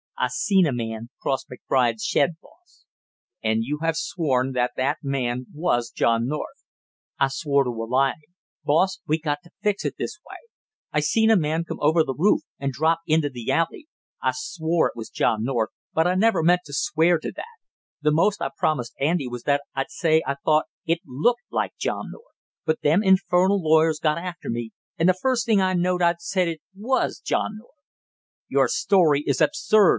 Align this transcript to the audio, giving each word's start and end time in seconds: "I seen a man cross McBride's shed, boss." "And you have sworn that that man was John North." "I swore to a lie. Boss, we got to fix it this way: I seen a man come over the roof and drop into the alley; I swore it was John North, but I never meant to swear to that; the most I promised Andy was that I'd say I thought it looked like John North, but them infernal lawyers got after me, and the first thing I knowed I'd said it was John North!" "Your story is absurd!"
"I 0.17 0.27
seen 0.29 0.67
a 0.67 0.71
man 0.73 1.09
cross 1.19 1.45
McBride's 1.45 2.03
shed, 2.03 2.35
boss." 2.41 2.85
"And 3.43 3.63
you 3.63 3.79
have 3.81 3.95
sworn 3.95 4.51
that 4.53 4.71
that 4.75 4.99
man 5.01 5.47
was 5.53 5.89
John 5.89 6.27
North." 6.27 6.63
"I 7.19 7.27
swore 7.27 7.63
to 7.63 7.69
a 7.71 7.85
lie. 7.85 8.15
Boss, 8.63 8.99
we 9.07 9.19
got 9.19 9.39
to 9.43 9.49
fix 9.63 9.83
it 9.83 9.95
this 9.97 10.19
way: 10.27 10.37
I 10.91 10.99
seen 10.99 11.31
a 11.31 11.35
man 11.35 11.63
come 11.63 11.79
over 11.81 12.03
the 12.03 12.15
roof 12.15 12.41
and 12.59 12.71
drop 12.71 12.99
into 13.07 13.29
the 13.31 13.51
alley; 13.51 13.87
I 14.21 14.31
swore 14.35 14.87
it 14.87 14.95
was 14.95 15.09
John 15.09 15.43
North, 15.43 15.69
but 15.91 16.05
I 16.07 16.13
never 16.15 16.43
meant 16.43 16.61
to 16.65 16.73
swear 16.73 17.17
to 17.17 17.31
that; 17.35 17.57
the 18.01 18.11
most 18.11 18.43
I 18.43 18.49
promised 18.55 18.93
Andy 18.99 19.27
was 19.27 19.43
that 19.43 19.61
I'd 19.73 19.89
say 19.89 20.21
I 20.25 20.35
thought 20.45 20.65
it 20.85 20.99
looked 21.05 21.41
like 21.51 21.71
John 21.79 22.11
North, 22.11 22.35
but 22.65 22.81
them 22.81 23.03
infernal 23.03 23.61
lawyers 23.61 23.99
got 23.99 24.19
after 24.19 24.51
me, 24.51 24.71
and 24.97 25.09
the 25.09 25.17
first 25.19 25.47
thing 25.47 25.61
I 25.61 25.73
knowed 25.73 26.03
I'd 26.03 26.21
said 26.21 26.47
it 26.47 26.61
was 26.75 27.19
John 27.23 27.57
North!" 27.57 27.67
"Your 28.47 28.67
story 28.67 29.23
is 29.25 29.41
absurd!" 29.41 29.89